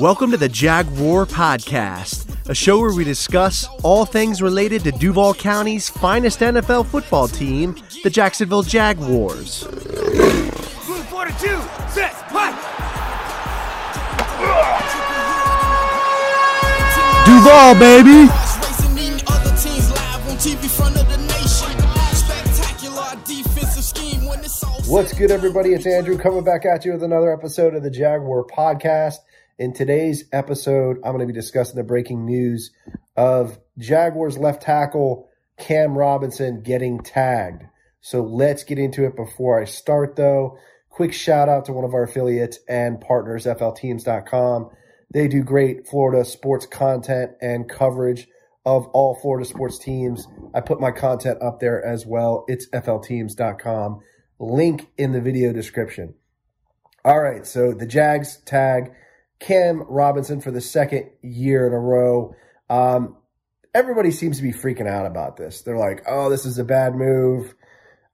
Welcome 0.00 0.32
to 0.32 0.36
the 0.36 0.48
Jag 0.48 0.90
Roar 0.98 1.24
Podcast, 1.24 2.26
a 2.48 2.54
show 2.54 2.80
where 2.80 2.92
we 2.92 3.04
discuss 3.04 3.68
all 3.84 4.04
things 4.04 4.42
related 4.42 4.82
to 4.82 4.90
Duval 4.90 5.34
County's 5.34 5.88
finest 5.88 6.40
NFL 6.40 6.86
football 6.86 7.28
team, 7.28 7.76
the 8.02 8.10
Jacksonville 8.10 8.64
Jaguars. 8.64 9.64
Move 9.68 11.06
42, 11.06 11.46
set, 11.90 12.12
what? 12.32 12.50
Duval, 17.24 17.74
baby! 17.78 18.26
Racing 18.26 19.22
other 19.28 19.56
teams 19.56 19.90
live 19.92 20.28
on 20.28 20.36
TV 20.38 20.68
front 20.76 20.96
of 20.96 21.08
the 21.08 21.18
nation. 21.18 21.70
Spectacular 22.16 23.14
defensive 23.24 23.84
scheme 23.84 24.26
when 24.26 24.40
it's 24.40 24.64
all 24.64 24.74
What's 24.88 25.12
good, 25.12 25.30
everybody? 25.30 25.72
It's 25.72 25.86
Andrew 25.86 26.18
coming 26.18 26.42
back 26.42 26.66
at 26.66 26.84
you 26.84 26.94
with 26.94 27.04
another 27.04 27.32
episode 27.32 27.76
of 27.76 27.84
the 27.84 27.90
Jag 27.90 28.22
Roar 28.22 28.44
Podcast. 28.44 29.18
In 29.56 29.72
today's 29.72 30.24
episode, 30.32 30.96
I'm 31.04 31.12
going 31.12 31.20
to 31.20 31.32
be 31.32 31.38
discussing 31.38 31.76
the 31.76 31.84
breaking 31.84 32.26
news 32.26 32.72
of 33.16 33.56
Jaguars 33.78 34.36
left 34.36 34.62
tackle 34.62 35.28
Cam 35.58 35.96
Robinson 35.96 36.62
getting 36.62 36.98
tagged. 36.98 37.62
So 38.00 38.22
let's 38.22 38.64
get 38.64 38.80
into 38.80 39.04
it. 39.04 39.14
Before 39.14 39.60
I 39.60 39.64
start, 39.64 40.16
though, 40.16 40.58
quick 40.90 41.12
shout 41.12 41.48
out 41.48 41.66
to 41.66 41.72
one 41.72 41.84
of 41.84 41.94
our 41.94 42.02
affiliates 42.02 42.58
and 42.68 43.00
partners, 43.00 43.44
FLTeams.com. 43.44 44.70
They 45.12 45.28
do 45.28 45.44
great 45.44 45.86
Florida 45.86 46.24
sports 46.24 46.66
content 46.66 47.30
and 47.40 47.68
coverage 47.68 48.26
of 48.66 48.88
all 48.88 49.14
Florida 49.14 49.46
sports 49.46 49.78
teams. 49.78 50.26
I 50.52 50.62
put 50.62 50.80
my 50.80 50.90
content 50.90 51.40
up 51.40 51.60
there 51.60 51.84
as 51.84 52.04
well. 52.04 52.44
It's 52.48 52.68
FLTeams.com. 52.70 54.00
Link 54.40 54.88
in 54.98 55.12
the 55.12 55.20
video 55.20 55.52
description. 55.52 56.14
All 57.04 57.20
right, 57.20 57.46
so 57.46 57.72
the 57.72 57.86
Jags 57.86 58.38
tag 58.38 58.90
Cam 59.44 59.82
Robinson 59.82 60.40
for 60.40 60.50
the 60.50 60.60
second 60.60 61.10
year 61.22 61.66
in 61.66 61.74
a 61.74 61.78
row. 61.78 62.34
Um, 62.70 63.18
everybody 63.74 64.10
seems 64.10 64.38
to 64.38 64.42
be 64.42 64.52
freaking 64.52 64.88
out 64.88 65.04
about 65.04 65.36
this. 65.36 65.60
They're 65.60 65.76
like, 65.76 66.02
"Oh, 66.08 66.30
this 66.30 66.46
is 66.46 66.58
a 66.58 66.64
bad 66.64 66.94
move." 66.94 67.54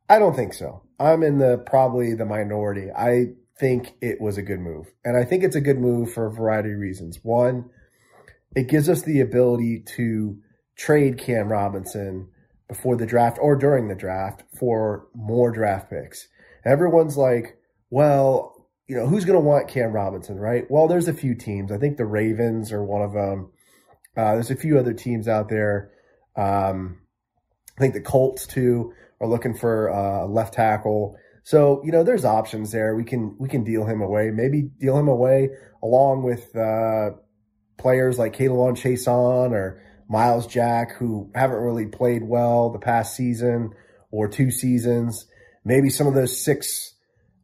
I 0.09 0.19
don't 0.19 0.35
think 0.35 0.55
so. 0.55 0.83
I'm 0.99 1.23
in 1.23 1.39
the 1.39 1.59
probably 1.59 2.15
the 2.15 2.25
minority. 2.25 2.91
I 2.91 3.35
think 3.61 3.95
it 4.01 4.21
was 4.21 4.39
a 4.39 4.43
good 4.43 4.59
move, 4.59 4.93
and 5.05 5.17
I 5.17 5.25
think 5.25 5.45
it's 5.45 5.55
a 5.55 5.61
good 5.61 5.79
move 5.79 6.13
for 6.13 6.27
a 6.27 6.33
variety 6.33 6.73
of 6.73 6.81
reasons. 6.81 7.21
One, 7.23 7.71
it 8.57 8.69
gives 8.69 8.89
us 8.89 9.03
the 9.03 9.21
ability 9.21 9.85
to 9.97 10.37
trade 10.77 11.19
Cam 11.19 11.49
Robinson 11.49 12.29
before 12.67 12.97
the 12.97 13.07
draft 13.07 13.39
or 13.41 13.55
during 13.55 13.87
the 13.87 13.95
draft 13.95 14.43
for 14.59 15.07
more 15.15 15.53
draft 15.53 15.91
picks. 15.91 16.27
Everyone's 16.65 17.17
like, 17.17 17.57
well, 17.89 18.60
you 18.91 18.97
know, 18.97 19.07
who's 19.07 19.25
going 19.25 19.39
to 19.39 19.45
want 19.45 19.69
Cam 19.69 19.93
Robinson, 19.93 20.37
right? 20.37 20.69
Well, 20.69 20.89
there's 20.89 21.07
a 21.07 21.15
few 21.15 21.37
teams. 21.37 21.71
I 21.71 21.79
think 21.79 21.97
the 21.97 22.05
Ravens 22.05 22.73
are 22.73 22.83
one 22.83 23.03
of 23.03 23.13
them. 23.13 23.53
Uh, 24.17 24.35
there's 24.35 24.51
a 24.51 24.57
few 24.57 24.81
other 24.81 24.93
teams 24.93 25.29
out 25.29 25.49
there. 25.49 25.93
Um, 26.35 26.99
I 27.79 27.81
think 27.81 27.95
the 27.95 28.01
Colts 28.01 28.49
too 28.49 28.93
are 29.21 29.29
looking 29.29 29.55
for 29.55 29.93
uh, 29.93 30.25
a 30.25 30.27
left 30.27 30.55
tackle. 30.55 31.17
So 31.45 31.83
you 31.85 31.93
know, 31.93 32.03
there's 32.03 32.25
options 32.25 32.73
there. 32.73 32.97
We 32.97 33.05
can 33.05 33.37
we 33.39 33.49
can 33.49 33.63
deal 33.63 33.85
him 33.85 34.03
away. 34.03 34.33
Maybe 34.33 34.63
deal 34.81 34.99
him 34.99 35.07
away 35.07 35.51
along 35.85 36.25
with 36.25 36.57
uh, 36.57 37.11
players 37.79 38.19
like 38.19 38.37
K'Lavon 38.37 38.77
Chaisson 38.77 39.53
or 39.53 39.81
Myles 40.09 40.49
Jack 40.49 40.97
who 40.97 41.31
haven't 41.33 41.59
really 41.59 41.87
played 41.87 42.25
well 42.25 42.71
the 42.71 42.81
past 42.81 43.15
season 43.15 43.71
or 44.11 44.27
two 44.27 44.51
seasons. 44.51 45.29
Maybe 45.65 45.91
some 45.91 46.09
of 46.09 46.15
those 46.15 46.43
six 46.43 46.97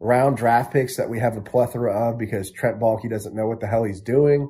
round 0.06 0.36
draft 0.36 0.72
picks 0.72 0.96
that 0.96 1.10
we 1.10 1.18
have 1.18 1.36
a 1.36 1.40
plethora 1.40 1.92
of 1.92 2.16
because 2.16 2.52
Trent 2.52 2.78
Baalke 2.78 3.10
doesn't 3.10 3.34
know 3.34 3.48
what 3.48 3.60
the 3.60 3.66
hell 3.66 3.82
he's 3.82 4.00
doing. 4.00 4.48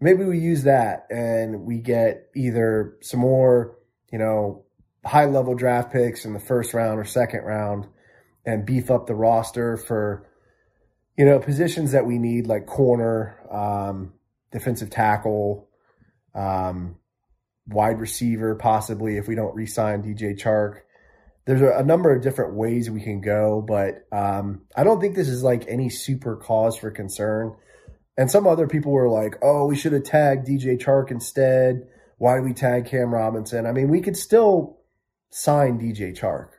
Maybe 0.00 0.24
we 0.24 0.38
use 0.38 0.62
that 0.62 1.06
and 1.10 1.62
we 1.62 1.78
get 1.78 2.28
either 2.34 2.96
some 3.02 3.20
more, 3.20 3.76
you 4.12 4.18
know, 4.18 4.64
high 5.04 5.24
level 5.24 5.54
draft 5.54 5.92
picks 5.92 6.24
in 6.24 6.32
the 6.32 6.40
first 6.40 6.72
round 6.72 7.00
or 7.00 7.04
second 7.04 7.40
round 7.40 7.88
and 8.46 8.64
beef 8.64 8.90
up 8.90 9.06
the 9.06 9.14
roster 9.14 9.76
for, 9.76 10.26
you 11.18 11.24
know, 11.24 11.40
positions 11.40 11.92
that 11.92 12.06
we 12.06 12.18
need 12.18 12.46
like 12.46 12.66
corner, 12.66 13.36
um, 13.50 14.14
defensive 14.52 14.88
tackle, 14.88 15.68
um, 16.34 16.96
wide 17.66 17.98
receiver, 17.98 18.54
possibly 18.54 19.16
if 19.16 19.26
we 19.26 19.34
don't 19.34 19.54
re-sign 19.54 20.02
DJ 20.02 20.40
Chark 20.40 20.82
there's 21.46 21.62
a, 21.62 21.82
number 21.82 22.14
of 22.14 22.22
different 22.22 22.54
ways 22.54 22.90
we 22.90 23.00
can 23.00 23.20
go, 23.20 23.64
but 23.66 24.06
um, 24.12 24.62
I 24.76 24.84
don't 24.84 25.00
think 25.00 25.16
this 25.16 25.28
is 25.28 25.42
like 25.42 25.64
any 25.66 25.88
super 25.88 26.36
cause 26.36 26.76
for 26.76 26.90
concern. 26.90 27.56
And 28.16 28.30
some 28.30 28.46
other 28.46 28.66
people 28.66 28.92
were 28.92 29.08
like, 29.08 29.36
"Oh, 29.42 29.66
we 29.66 29.76
should 29.76 29.92
have 29.92 30.04
tagged 30.04 30.46
DJ 30.46 30.78
Chark 30.78 31.10
instead. 31.10 31.88
Why 32.18 32.36
did 32.36 32.44
we 32.44 32.52
tag 32.52 32.86
Cam 32.86 33.14
Robinson?" 33.14 33.66
I 33.66 33.72
mean, 33.72 33.88
we 33.88 34.00
could 34.00 34.16
still 34.16 34.80
sign 35.30 35.80
DJ 35.80 36.16
Chark. 36.16 36.50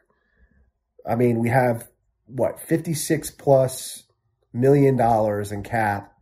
I 1.08 1.16
mean, 1.16 1.40
we 1.40 1.50
have 1.50 1.88
what 2.26 2.60
56 2.60 3.32
plus 3.32 4.04
million 4.54 4.98
dollars 4.98 5.52
in 5.52 5.64
cap 5.64 6.14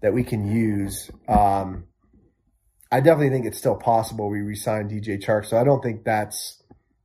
that 0.00 0.14
we 0.14 0.24
can 0.24 0.46
use. 0.46 1.10
Um, 1.28 1.84
I 2.90 3.00
definitely 3.00 3.30
think 3.30 3.46
it's 3.46 3.58
still 3.58 3.76
possible 3.76 4.28
we 4.28 4.40
resign 4.40 4.88
DJ 4.88 5.22
Chark. 5.22 5.46
So 5.46 5.58
I 5.58 5.64
don't 5.64 5.82
think 5.82 6.04
that's 6.04 6.61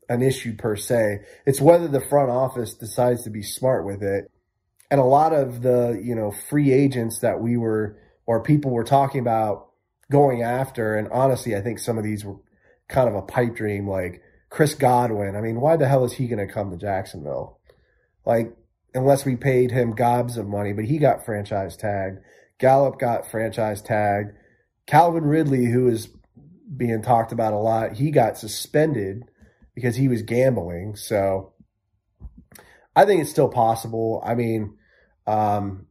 an 0.10 0.22
issue 0.22 0.56
per 0.56 0.76
se. 0.76 1.20
It's 1.46 1.62
whether 1.62 1.88
the 1.88 2.02
front 2.02 2.30
office 2.30 2.74
decides 2.74 3.24
to 3.24 3.30
be 3.30 3.44
smart 3.44 3.86
with 3.86 4.04
it. 4.04 4.32
And 4.90 5.02
a 5.02 5.06
lot 5.06 5.34
of 5.34 5.62
the, 5.62 6.00
you 6.02 6.16
know, 6.16 6.32
free 6.32 6.72
agents 6.72 7.20
that 7.20 7.42
we 7.42 7.58
were 7.58 7.98
or 8.26 8.44
people 8.44 8.72
were 8.72 8.84
talking 8.84 9.22
about 9.22 9.70
going 10.12 10.44
after, 10.44 10.96
and 10.96 11.10
honestly, 11.10 11.56
I 11.56 11.62
think 11.62 11.80
some 11.80 11.98
of 11.98 12.04
these 12.04 12.24
were 12.24 12.36
kind 12.88 13.10
of 13.10 13.16
a 13.16 13.22
pipe 13.22 13.56
dream, 13.56 13.88
like 13.88 14.22
Chris 14.50 14.76
Godwin. 14.76 15.36
I 15.36 15.42
mean, 15.42 15.60
why 15.60 15.78
the 15.78 15.88
hell 15.88 16.06
is 16.06 16.14
he 16.14 16.28
going 16.28 16.46
to 16.46 16.54
come 16.54 16.72
to 16.72 16.78
Jacksonville? 16.78 17.60
Like, 18.26 18.56
unless 18.94 19.26
we 19.26 19.36
paid 19.36 19.72
him 19.72 19.92
gobs 19.92 20.38
of 20.38 20.48
money, 20.48 20.74
but 20.74 20.86
he 20.86 20.98
got 20.98 21.26
franchise 21.26 21.76
tagged. 21.76 22.20
Gallup 22.60 23.00
got 23.00 23.30
franchise 23.30 23.82
tagged. 23.82 24.32
Calvin 24.86 25.26
Ridley, 25.26 25.66
who 25.66 25.88
is 25.88 26.10
being 26.76 27.02
talked 27.02 27.32
about 27.32 27.54
a 27.54 27.58
lot, 27.58 27.94
he 27.94 28.12
got 28.12 28.38
suspended 28.38 29.24
because 29.78 29.96
he 29.96 30.08
was 30.08 30.24
gambling. 30.24 30.96
So 30.96 31.54
I 32.96 33.06
think 33.06 33.22
it's 33.22 33.30
still 33.30 33.48
possible. 33.48 34.24
I 34.26 34.34
mean, 34.34 34.76
um, 35.28 35.86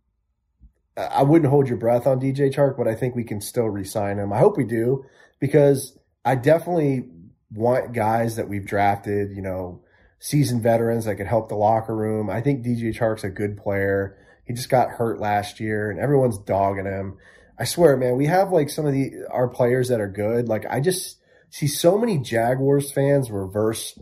I 0.97 1.22
wouldn't 1.22 1.48
hold 1.48 1.69
your 1.69 1.76
breath 1.76 2.04
on 2.04 2.19
DJ 2.19 2.52
Chark, 2.52 2.76
but 2.76 2.88
I 2.88 2.97
think 2.97 3.14
we 3.14 3.22
can 3.22 3.41
still 3.41 3.66
re-sign 3.66 4.19
him. 4.19 4.32
I 4.32 4.38
hope 4.38 4.56
we 4.56 4.64
do 4.64 5.04
because 5.38 5.97
I 6.24 6.34
definitely 6.34 7.04
want 7.52 7.92
guys 7.92 8.34
that 8.34 8.48
we've 8.48 8.66
drafted, 8.66 9.30
you 9.30 9.41
know, 9.41 9.84
seasoned 10.18 10.64
veterans 10.64 11.04
that 11.04 11.14
could 11.14 11.28
help 11.28 11.48
the 11.48 11.54
locker 11.54 11.94
room. 11.94 12.28
I 12.28 12.41
think 12.41 12.66
DJ 12.66 12.92
Chark's 12.92 13.22
a 13.22 13.30
good 13.30 13.56
player. 13.56 14.18
He 14.44 14.53
just 14.53 14.68
got 14.68 14.91
hurt 14.91 15.20
last 15.20 15.60
year 15.60 15.92
and 15.92 16.00
everyone's 16.00 16.38
dogging 16.38 16.86
him. 16.86 17.18
I 17.56 17.66
swear, 17.66 17.97
man, 17.97 18.16
we 18.16 18.26
have 18.26 18.50
like 18.50 18.68
some 18.68 18.84
of 18.84 18.92
the 18.92 19.12
our 19.30 19.47
players 19.47 19.91
that 19.91 20.00
are 20.00 20.08
good. 20.08 20.48
Like 20.48 20.66
I 20.68 20.80
just 20.80 21.18
see 21.51 21.67
so 21.67 21.99
many 21.99 22.19
Jaguars 22.19 22.91
fans 22.91 23.31
reverse 23.31 23.99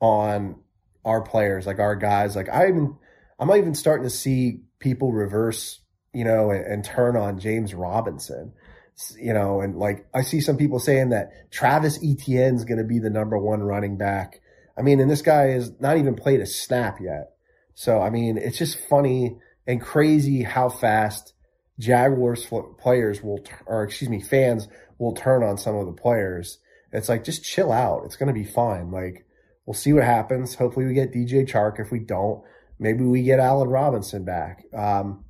on 0.00 0.56
our 1.04 1.22
players, 1.22 1.66
like 1.66 1.78
our 1.78 1.96
guys. 1.96 2.36
Like 2.36 2.48
I 2.48 2.68
even, 2.68 2.96
I'm 3.38 3.48
not 3.48 3.58
even 3.58 3.74
starting 3.74 4.04
to 4.04 4.10
see 4.10 4.60
people 4.78 5.12
reverse, 5.12 5.80
you 6.12 6.24
know, 6.24 6.50
and, 6.50 6.64
and 6.64 6.84
turn 6.84 7.16
on 7.16 7.38
James 7.38 7.74
Robinson 7.74 8.52
you 9.18 9.32
know, 9.32 9.60
and 9.60 9.76
like 9.76 10.06
I 10.14 10.22
see 10.22 10.40
some 10.40 10.56
people 10.56 10.78
saying 10.78 11.10
that 11.10 11.50
Travis 11.50 11.98
Etienne 12.02 12.54
is 12.54 12.64
going 12.64 12.78
to 12.78 12.84
be 12.84 12.98
the 12.98 13.10
number 13.10 13.38
one 13.38 13.62
running 13.62 13.96
back. 13.96 14.40
I 14.78 14.82
mean, 14.82 15.00
and 15.00 15.10
this 15.10 15.22
guy 15.22 15.48
has 15.48 15.72
not 15.80 15.98
even 15.98 16.14
played 16.14 16.40
a 16.40 16.46
snap 16.46 16.98
yet. 17.00 17.30
So, 17.74 18.00
I 18.00 18.10
mean, 18.10 18.38
it's 18.38 18.58
just 18.58 18.78
funny 18.88 19.36
and 19.66 19.80
crazy 19.80 20.42
how 20.42 20.68
fast 20.68 21.32
Jaguars 21.78 22.46
players 22.78 23.22
will, 23.22 23.44
or 23.66 23.82
excuse 23.82 24.10
me, 24.10 24.20
fans 24.20 24.68
will 24.98 25.12
turn 25.12 25.42
on 25.42 25.58
some 25.58 25.74
of 25.74 25.86
the 25.86 25.92
players. 25.92 26.58
It's 26.94 27.08
like, 27.08 27.24
just 27.24 27.44
chill 27.44 27.72
out. 27.72 28.02
It's 28.04 28.16
going 28.16 28.28
to 28.28 28.32
be 28.32 28.44
fine. 28.44 28.90
Like, 28.90 29.26
we'll 29.66 29.74
see 29.74 29.92
what 29.92 30.04
happens. 30.04 30.54
Hopefully 30.54 30.86
we 30.86 30.94
get 30.94 31.12
DJ 31.12 31.46
Chark. 31.46 31.80
If 31.80 31.90
we 31.90 31.98
don't, 31.98 32.42
maybe 32.78 33.04
we 33.04 33.22
get 33.22 33.40
Allen 33.40 33.68
Robinson 33.68 34.24
back. 34.24 34.64
Um, 34.72 35.24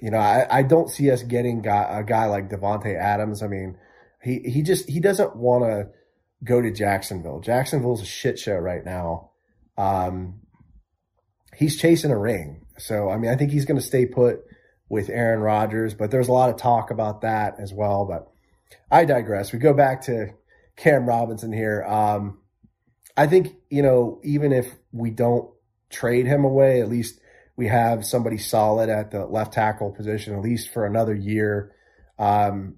you 0.00 0.10
know, 0.10 0.18
I, 0.18 0.46
I 0.50 0.62
don't 0.62 0.90
see 0.90 1.10
us 1.10 1.22
getting 1.22 1.60
guy, 1.60 2.00
a 2.00 2.02
guy 2.02 2.26
like 2.26 2.48
Davante 2.48 2.98
Adams. 2.98 3.42
I 3.42 3.48
mean, 3.48 3.76
he, 4.22 4.38
he 4.40 4.62
just, 4.62 4.88
he 4.88 5.00
doesn't 5.00 5.36
want 5.36 5.64
to 5.64 5.90
go 6.42 6.62
to 6.62 6.70
Jacksonville. 6.70 7.40
Jacksonville's 7.40 8.02
a 8.02 8.06
shit 8.06 8.38
show 8.38 8.56
right 8.56 8.84
now. 8.84 9.32
Um, 9.76 10.40
he's 11.54 11.78
chasing 11.78 12.10
a 12.10 12.18
ring. 12.18 12.64
So, 12.78 13.10
I 13.10 13.18
mean, 13.18 13.30
I 13.30 13.36
think 13.36 13.52
he's 13.52 13.66
going 13.66 13.78
to 13.78 13.86
stay 13.86 14.06
put 14.06 14.40
with 14.88 15.10
Aaron 15.10 15.40
Rodgers, 15.40 15.92
but 15.92 16.10
there's 16.10 16.28
a 16.28 16.32
lot 16.32 16.50
of 16.50 16.56
talk 16.56 16.90
about 16.90 17.20
that 17.20 17.56
as 17.60 17.72
well. 17.72 18.06
But 18.06 18.30
I 18.90 19.04
digress. 19.04 19.52
We 19.52 19.58
go 19.58 19.74
back 19.74 20.02
to 20.02 20.30
Cam 20.80 21.06
Robinson 21.06 21.52
here. 21.52 21.84
Um, 21.84 22.38
I 23.14 23.26
think, 23.26 23.54
you 23.68 23.82
know, 23.82 24.18
even 24.24 24.50
if 24.50 24.66
we 24.92 25.10
don't 25.10 25.50
trade 25.90 26.26
him 26.26 26.42
away, 26.42 26.80
at 26.80 26.88
least 26.88 27.20
we 27.54 27.68
have 27.68 28.06
somebody 28.06 28.38
solid 28.38 28.88
at 28.88 29.10
the 29.10 29.26
left 29.26 29.52
tackle 29.52 29.92
position, 29.92 30.34
at 30.34 30.40
least 30.40 30.70
for 30.70 30.86
another 30.86 31.14
year. 31.14 31.74
Um, 32.18 32.76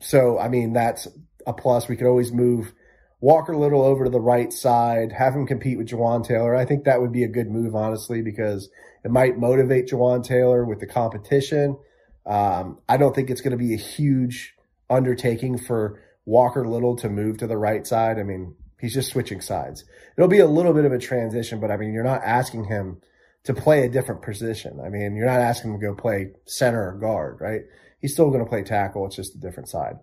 so, 0.00 0.38
I 0.38 0.50
mean, 0.50 0.74
that's 0.74 1.08
a 1.46 1.54
plus. 1.54 1.88
We 1.88 1.96
could 1.96 2.06
always 2.06 2.30
move 2.30 2.74
Walker 3.22 3.56
Little 3.56 3.82
over 3.82 4.04
to 4.04 4.10
the 4.10 4.20
right 4.20 4.52
side, 4.52 5.12
have 5.12 5.34
him 5.34 5.46
compete 5.46 5.78
with 5.78 5.88
Jawaan 5.88 6.26
Taylor. 6.26 6.54
I 6.54 6.66
think 6.66 6.84
that 6.84 7.00
would 7.00 7.12
be 7.12 7.24
a 7.24 7.28
good 7.28 7.50
move, 7.50 7.74
honestly, 7.74 8.20
because 8.20 8.68
it 9.02 9.10
might 9.10 9.38
motivate 9.38 9.88
Jawaan 9.88 10.22
Taylor 10.22 10.66
with 10.66 10.80
the 10.80 10.86
competition. 10.86 11.78
Um, 12.26 12.80
I 12.86 12.98
don't 12.98 13.14
think 13.14 13.30
it's 13.30 13.40
going 13.40 13.52
to 13.52 13.56
be 13.56 13.72
a 13.72 13.78
huge 13.78 14.54
undertaking 14.90 15.56
for 15.56 16.02
Walker 16.24 16.66
Little 16.66 16.96
to 16.96 17.08
move 17.08 17.38
to 17.38 17.46
the 17.46 17.58
right 17.58 17.86
side. 17.86 18.18
I 18.18 18.22
mean, 18.22 18.54
he's 18.80 18.94
just 18.94 19.10
switching 19.10 19.40
sides. 19.40 19.84
It'll 20.16 20.28
be 20.28 20.40
a 20.40 20.46
little 20.46 20.72
bit 20.72 20.84
of 20.84 20.92
a 20.92 20.98
transition, 20.98 21.60
but 21.60 21.70
I 21.70 21.76
mean, 21.76 21.92
you're 21.92 22.04
not 22.04 22.22
asking 22.24 22.64
him 22.64 23.00
to 23.44 23.54
play 23.54 23.84
a 23.84 23.88
different 23.88 24.22
position. 24.22 24.80
I 24.84 24.88
mean, 24.88 25.16
you're 25.16 25.26
not 25.26 25.40
asking 25.40 25.72
him 25.72 25.80
to 25.80 25.86
go 25.86 25.94
play 25.94 26.32
center 26.46 26.88
or 26.88 26.98
guard, 26.98 27.38
right? 27.40 27.62
He's 28.00 28.12
still 28.12 28.30
going 28.30 28.44
to 28.44 28.48
play 28.48 28.62
tackle. 28.62 29.06
It's 29.06 29.16
just 29.16 29.34
a 29.34 29.40
different 29.40 29.68
side. 29.68 29.96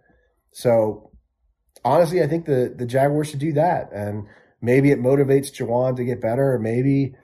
So 0.52 1.12
honestly, 1.86 2.22
I 2.22 2.28
think 2.28 2.46
the, 2.46 2.74
the 2.76 2.86
Jaguars 2.86 3.30
should 3.30 3.40
do 3.40 3.54
that. 3.54 3.92
And 3.94 4.28
maybe 4.62 4.92
it 4.92 5.00
motivates 5.00 5.54
Jawaan 5.54 5.96
to 5.98 6.04
get 6.04 6.22
better. 6.22 6.54
Or 6.54 6.60
maybe, 6.60 7.16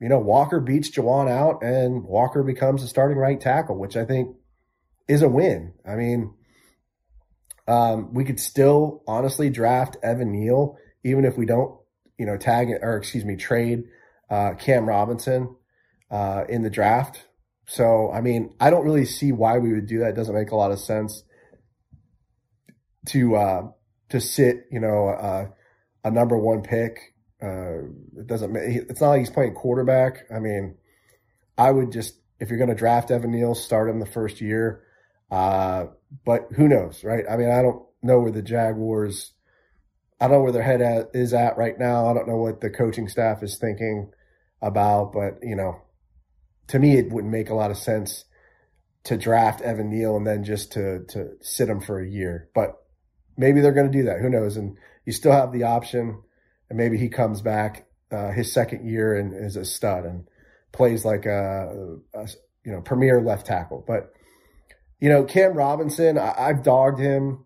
you 0.00 0.08
know, 0.08 0.18
Walker 0.18 0.60
beats 0.60 0.90
Jawaan 0.90 1.30
out 1.30 1.62
and 1.62 2.04
Walker 2.04 2.42
becomes 2.42 2.82
a 2.82 2.88
starting 2.88 3.18
right 3.18 3.40
tackle, 3.40 3.78
which 3.78 3.96
I 3.96 4.04
think 4.04 4.34
is 5.08 5.22
a 5.22 5.28
win. 5.28 5.74
I 5.86 5.94
mean, 5.96 6.34
um, 7.70 8.12
we 8.12 8.24
could 8.24 8.40
still 8.40 9.04
honestly 9.06 9.48
draft 9.48 9.96
Evan 10.02 10.32
Neal, 10.32 10.76
even 11.04 11.24
if 11.24 11.38
we 11.38 11.46
don't, 11.46 11.78
you 12.18 12.26
know, 12.26 12.36
tag 12.36 12.68
or 12.82 12.96
excuse 12.96 13.24
me, 13.24 13.36
trade 13.36 13.84
uh, 14.28 14.54
Cam 14.58 14.88
Robinson 14.88 15.54
uh, 16.10 16.44
in 16.48 16.62
the 16.62 16.70
draft. 16.70 17.22
So, 17.66 18.10
I 18.12 18.22
mean, 18.22 18.54
I 18.58 18.70
don't 18.70 18.84
really 18.84 19.04
see 19.04 19.30
why 19.30 19.58
we 19.58 19.72
would 19.72 19.86
do 19.86 20.00
that. 20.00 20.08
It 20.08 20.16
doesn't 20.16 20.34
make 20.34 20.50
a 20.50 20.56
lot 20.56 20.72
of 20.72 20.80
sense 20.80 21.22
to 23.06 23.36
uh, 23.36 23.62
to 24.08 24.20
sit, 24.20 24.66
you 24.72 24.80
know, 24.80 25.08
uh, 25.08 25.46
a 26.02 26.10
number 26.10 26.36
one 26.36 26.62
pick. 26.62 27.14
Uh, 27.40 27.84
it 28.18 28.26
doesn't. 28.26 28.56
It's 28.56 29.00
not 29.00 29.10
like 29.10 29.20
he's 29.20 29.30
playing 29.30 29.54
quarterback. 29.54 30.24
I 30.34 30.40
mean, 30.40 30.76
I 31.56 31.70
would 31.70 31.92
just 31.92 32.16
if 32.40 32.48
you're 32.48 32.58
going 32.58 32.70
to 32.70 32.74
draft 32.74 33.12
Evan 33.12 33.30
Neal, 33.30 33.54
start 33.54 33.88
him 33.88 34.00
the 34.00 34.06
first 34.06 34.40
year. 34.40 34.82
Uh, 35.30 35.86
but 36.24 36.48
who 36.56 36.68
knows, 36.68 37.04
right? 37.04 37.24
I 37.30 37.36
mean, 37.36 37.50
I 37.50 37.62
don't 37.62 37.82
know 38.02 38.20
where 38.20 38.32
the 38.32 38.42
Jaguars. 38.42 39.32
I 40.20 40.26
don't 40.26 40.38
know 40.38 40.42
where 40.42 40.52
their 40.52 40.62
head 40.62 40.82
at, 40.82 41.10
is 41.14 41.32
at 41.32 41.56
right 41.56 41.78
now. 41.78 42.06
I 42.06 42.14
don't 42.14 42.28
know 42.28 42.36
what 42.36 42.60
the 42.60 42.70
coaching 42.70 43.08
staff 43.08 43.42
is 43.42 43.58
thinking 43.58 44.10
about, 44.60 45.12
but 45.12 45.38
you 45.42 45.56
know, 45.56 45.80
to 46.68 46.78
me, 46.78 46.98
it 46.98 47.10
wouldn't 47.10 47.32
make 47.32 47.50
a 47.50 47.54
lot 47.54 47.70
of 47.70 47.78
sense 47.78 48.24
to 49.04 49.16
draft 49.16 49.62
Evan 49.62 49.90
Neal 49.90 50.16
and 50.16 50.26
then 50.26 50.44
just 50.44 50.72
to 50.72 51.04
to 51.08 51.30
sit 51.40 51.68
him 51.68 51.80
for 51.80 52.00
a 52.00 52.08
year. 52.08 52.48
But 52.54 52.76
maybe 53.36 53.60
they're 53.60 53.72
going 53.72 53.90
to 53.90 53.98
do 53.98 54.04
that. 54.04 54.20
Who 54.20 54.28
knows? 54.28 54.56
And 54.56 54.76
you 55.06 55.12
still 55.12 55.32
have 55.32 55.52
the 55.52 55.64
option, 55.64 56.22
and 56.68 56.78
maybe 56.78 56.98
he 56.98 57.08
comes 57.08 57.40
back 57.40 57.86
uh, 58.12 58.30
his 58.30 58.52
second 58.52 58.86
year 58.88 59.14
and 59.14 59.32
is 59.34 59.56
a 59.56 59.64
stud 59.64 60.04
and 60.04 60.28
plays 60.72 61.04
like 61.04 61.26
a, 61.26 61.96
a 62.14 62.28
you 62.64 62.72
know 62.72 62.80
premier 62.80 63.20
left 63.20 63.46
tackle. 63.46 63.84
But 63.86 64.12
you 65.00 65.08
know 65.08 65.24
Cam 65.24 65.54
Robinson, 65.54 66.18
I, 66.18 66.48
have 66.48 66.62
dogged 66.62 67.00
him 67.00 67.44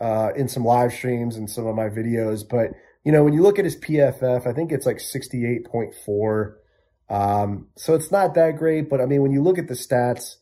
uh, 0.00 0.30
in 0.36 0.48
some 0.48 0.64
live 0.64 0.92
streams 0.92 1.36
and 1.36 1.48
some 1.48 1.66
of 1.66 1.74
my 1.74 1.88
videos, 1.88 2.42
but 2.48 2.70
you 3.04 3.12
know 3.12 3.24
when 3.24 3.32
you 3.32 3.42
look 3.42 3.58
at 3.58 3.64
his 3.64 3.76
PFF, 3.76 4.46
I 4.46 4.52
think 4.52 4.72
it's 4.72 4.86
like 4.86 5.00
sixty 5.00 5.46
eight 5.46 5.64
point 5.64 5.94
four. 6.04 6.58
Um, 7.08 7.68
so 7.76 7.94
it's 7.94 8.10
not 8.10 8.34
that 8.34 8.58
great, 8.58 8.90
but 8.90 9.00
I 9.00 9.06
mean 9.06 9.22
when 9.22 9.32
you 9.32 9.42
look 9.42 9.58
at 9.58 9.68
the 9.68 9.74
stats, 9.74 10.36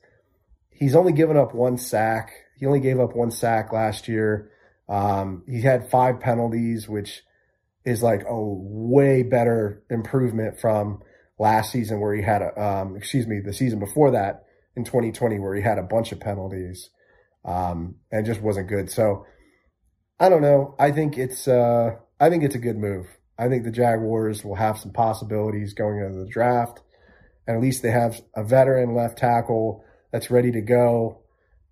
he's 0.71 0.97
only 0.97 1.13
given 1.13 1.37
up 1.37 1.55
one 1.55 1.79
sack. 1.79 2.33
He 2.59 2.67
only 2.67 2.81
gave 2.81 2.99
up 2.99 3.15
one 3.15 3.31
sack 3.31 3.73
last 3.73 4.09
year. 4.09 4.51
Um, 4.89 5.45
he 5.47 5.61
had 5.61 5.91
five 5.91 6.21
penalties, 6.21 6.89
which 6.89 7.23
is 7.85 8.03
like 8.03 8.23
a 8.27 8.37
way 8.37 9.23
better 9.23 9.83
improvement 9.91 10.59
from 10.59 11.03
last 11.39 11.71
season 11.71 12.01
where 12.01 12.15
he 12.15 12.23
had 12.23 12.43
a, 12.43 12.61
um, 12.61 12.97
excuse 12.97 13.27
me, 13.27 13.41
the 13.41 13.53
season 13.53 13.79
before 13.79 14.13
that 14.13 14.46
in 14.77 14.85
2020 14.85 15.39
where 15.39 15.55
he 15.55 15.63
had 15.63 15.79
a 15.79 15.83
bunch 15.83 16.13
of 16.13 16.21
penalties, 16.21 16.91
um, 17.45 17.97
and 18.13 18.27
just 18.27 18.43
wasn't 18.43 18.69
good. 18.69 18.91
So 18.91 19.27
I 20.19 20.29
don't 20.29 20.43
know. 20.43 20.75
I 20.79 20.93
think 20.93 21.19
it's, 21.19 21.49
uh, 21.49 21.97
I 22.21 22.31
think 22.31 22.43
it's 22.43 22.55
a 22.55 22.61
good 22.61 22.77
move. 22.77 23.07
I 23.39 23.49
think 23.49 23.65
the 23.65 23.71
Jaguars 23.71 24.45
will 24.45 24.55
have 24.55 24.79
some 24.79 24.93
possibilities 24.93 25.75
going 25.75 25.99
into 25.99 26.19
the 26.19 26.31
draft. 26.31 26.81
And 27.47 27.57
at 27.57 27.63
least 27.63 27.83
they 27.83 27.91
have 27.91 28.21
a 28.35 28.43
veteran 28.43 28.95
left 28.95 29.19
tackle 29.19 29.85
that's 30.11 30.31
ready 30.31 30.51
to 30.53 30.61
go. 30.61 31.23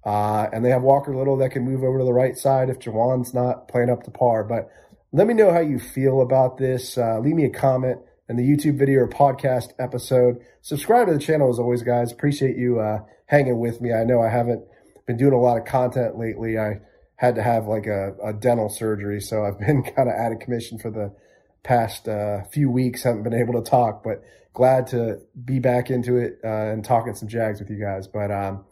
Uh, 0.04 0.46
and 0.52 0.64
they 0.64 0.70
have 0.70 0.82
Walker 0.82 1.16
Little 1.16 1.38
that 1.38 1.50
can 1.50 1.64
move 1.64 1.82
over 1.82 1.98
to 1.98 2.04
the 2.04 2.12
right 2.12 2.36
side 2.36 2.68
if 2.68 2.78
Jawaan's 2.78 3.32
not 3.32 3.68
playing 3.68 3.90
up 3.90 4.02
to 4.02 4.10
par. 4.10 4.44
But 4.44 4.68
let 5.12 5.26
me 5.26 5.34
know 5.34 5.50
how 5.50 5.60
you 5.60 5.78
feel 5.78 6.20
about 6.20 6.58
this. 6.58 6.98
Uh, 6.98 7.18
leave 7.20 7.34
me 7.34 7.46
a 7.46 7.50
comment 7.50 8.00
in 8.28 8.36
the 8.36 8.42
YouTube 8.42 8.78
video 8.78 9.00
or 9.00 9.08
podcast 9.08 9.72
episode. 9.78 10.38
Subscribe 10.62 11.08
to 11.08 11.12
the 11.12 11.18
channel 11.18 11.50
as 11.50 11.58
always, 11.58 11.82
guys. 11.82 12.12
Appreciate 12.12 12.56
you 12.56 12.80
uh, 12.80 13.00
hanging 13.26 13.58
with 13.58 13.80
me. 13.80 13.92
I 13.92 14.04
know 14.04 14.22
I 14.22 14.28
haven't 14.28 14.64
been 15.06 15.16
doing 15.16 15.34
a 15.34 15.40
lot 15.40 15.58
of 15.58 15.64
content 15.64 16.18
lately. 16.18 16.58
I 16.58 16.80
had 17.16 17.34
to 17.36 17.42
have 17.42 17.66
like 17.66 17.86
a, 17.86 18.14
a 18.22 18.32
dental 18.32 18.68
surgery, 18.68 19.20
so 19.20 19.44
I've 19.44 19.58
been 19.66 19.82
kind 19.82 20.08
of 20.08 20.14
out 20.14 20.32
of 20.32 20.38
commission 20.38 20.78
for 20.78 20.90
the 20.90 21.14
past 21.62 22.08
uh, 22.08 22.44
few 22.44 22.70
weeks. 22.70 23.02
Haven't 23.02 23.22
been 23.22 23.34
able 23.34 23.54
to 23.62 23.68
talk, 23.68 24.02
but 24.02 24.22
glad 24.52 24.86
to 24.88 25.20
be 25.44 25.58
back 25.58 25.90
into 25.90 26.16
it 26.16 26.38
uh, 26.44 26.72
and 26.72 26.84
talking 26.84 27.14
some 27.14 27.28
Jags 27.28 27.60
with 27.60 27.70
you 27.70 27.78
guys. 27.78 28.06
But 28.06 28.30
um, 28.30 28.64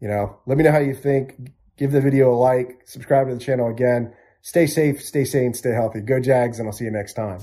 you 0.00 0.08
know, 0.08 0.38
let 0.46 0.58
me 0.58 0.64
know 0.64 0.72
how 0.72 0.78
you 0.78 0.94
think. 0.94 1.52
Give 1.78 1.92
the 1.92 2.00
video 2.00 2.32
a 2.32 2.36
like, 2.36 2.82
subscribe 2.84 3.28
to 3.28 3.34
the 3.34 3.40
channel 3.40 3.68
again. 3.68 4.12
Stay 4.42 4.66
safe, 4.66 5.02
stay 5.02 5.24
sane, 5.24 5.54
stay 5.54 5.70
healthy. 5.70 6.00
Go 6.00 6.18
Jags, 6.18 6.58
and 6.58 6.68
I'll 6.68 6.72
see 6.72 6.84
you 6.84 6.90
next 6.90 7.14
time. 7.14 7.38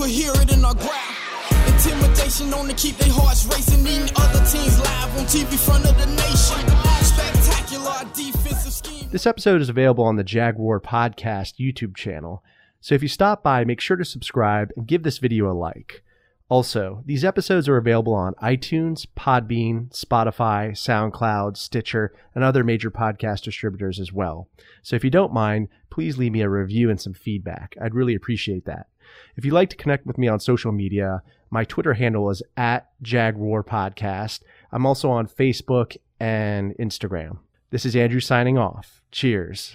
Could 0.00 0.08
hear 0.08 0.32
it 0.36 0.50
in 0.50 0.64
our 0.64 0.74
growl. 0.74 0.94
Intimidation 1.66 2.54
on 2.54 2.68
to 2.68 2.74
keep 2.74 2.96
their 2.96 3.12
hearts 3.12 3.44
racing. 3.44 3.86
Eating 3.86 4.08
other 4.16 4.42
teams 4.46 4.80
live 4.80 5.18
on 5.18 5.26
TV 5.26 5.58
front 5.58 5.84
of 5.84 5.94
the 5.98 6.06
nation. 6.06 6.66
Spectacular 7.04 8.10
defensive 8.14 8.72
scheme. 8.72 9.10
This 9.12 9.26
episode 9.26 9.60
is 9.60 9.68
available 9.68 10.04
on 10.04 10.16
the 10.16 10.24
Jag 10.24 10.58
Roar 10.58 10.80
Podcast 10.80 11.56
YouTube 11.60 11.94
channel. 11.94 12.42
So 12.80 12.94
if 12.94 13.02
you 13.02 13.08
stop 13.08 13.42
by, 13.42 13.66
make 13.66 13.78
sure 13.78 13.98
to 13.98 14.06
subscribe 14.06 14.70
and 14.74 14.86
give 14.86 15.02
this 15.02 15.18
video 15.18 15.50
a 15.50 15.52
like. 15.52 16.02
Also, 16.48 17.02
these 17.04 17.22
episodes 17.22 17.68
are 17.68 17.76
available 17.76 18.14
on 18.14 18.32
iTunes, 18.42 19.06
Podbean, 19.18 19.90
Spotify, 19.90 20.70
SoundCloud, 20.70 21.58
Stitcher, 21.58 22.14
and 22.34 22.42
other 22.42 22.64
major 22.64 22.90
podcast 22.90 23.42
distributors 23.42 24.00
as 24.00 24.14
well. 24.14 24.48
So 24.82 24.96
if 24.96 25.04
you 25.04 25.10
don't 25.10 25.34
mind, 25.34 25.68
please 25.90 26.16
leave 26.16 26.32
me 26.32 26.40
a 26.40 26.48
review 26.48 26.88
and 26.88 26.98
some 26.98 27.12
feedback. 27.12 27.76
I'd 27.78 27.94
really 27.94 28.14
appreciate 28.14 28.64
that. 28.64 28.86
If 29.36 29.44
you'd 29.44 29.54
like 29.54 29.70
to 29.70 29.76
connect 29.76 30.06
with 30.06 30.18
me 30.18 30.28
on 30.28 30.40
social 30.40 30.72
media, 30.72 31.22
my 31.50 31.64
Twitter 31.64 31.94
handle 31.94 32.30
is 32.30 32.42
at 32.56 32.90
Jag 33.02 33.36
Roar 33.36 33.64
Podcast. 33.64 34.40
I'm 34.72 34.86
also 34.86 35.10
on 35.10 35.26
Facebook 35.26 35.96
and 36.18 36.74
Instagram. 36.78 37.38
This 37.70 37.84
is 37.84 37.96
Andrew 37.96 38.20
signing 38.20 38.58
off. 38.58 39.00
Cheers. 39.10 39.74